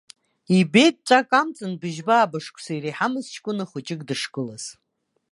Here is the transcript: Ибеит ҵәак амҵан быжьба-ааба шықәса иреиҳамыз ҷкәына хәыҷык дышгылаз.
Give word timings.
Ибеит 0.57 0.95
ҵәак 1.07 1.29
амҵан 1.39 1.73
быжьба-ааба 1.79 2.39
шықәса 2.43 2.71
иреиҳамыз 2.75 3.25
ҷкәына 3.33 3.65
хәыҷык 3.69 4.01
дышгылаз. 4.07 4.65